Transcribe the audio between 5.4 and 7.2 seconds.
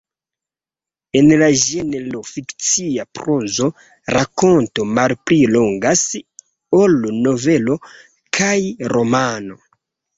longas ol